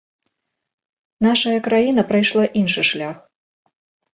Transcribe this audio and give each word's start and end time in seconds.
Нашая 1.27 1.53
краіна 1.67 2.01
прайшла 2.13 2.45
іншы 2.63 2.81
шлях. 2.91 3.17